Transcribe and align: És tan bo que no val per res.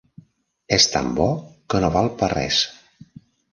És 0.77 0.87
tan 0.93 1.09
bo 1.19 1.27
que 1.73 1.83
no 1.85 1.93
val 1.99 2.11
per 2.25 2.33
res. 2.35 2.65